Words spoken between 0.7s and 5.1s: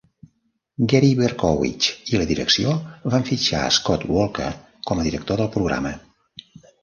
Gary Berkowitz i la direcció van fitxar Scott Walker com a